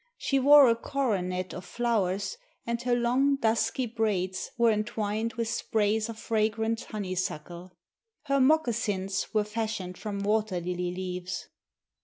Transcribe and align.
She 0.17 0.39
wore 0.39 0.67
a 0.67 0.75
coronet 0.75 1.53
of 1.53 1.63
flowers 1.63 2.39
and 2.65 2.81
her 2.81 2.95
long 2.95 3.35
dusky 3.35 3.85
braids 3.85 4.49
were 4.57 4.71
entwined 4.71 5.33
with 5.33 5.47
sprays 5.47 6.09
of 6.09 6.17
fragrant 6.17 6.85
honeysuckle. 6.85 7.71
Her 8.23 8.39
moccasins 8.39 9.31
were 9.31 9.43
fashioned 9.43 9.99
from 9.99 10.23
water 10.23 10.59
lily 10.59 10.91
leaves. 10.91 11.49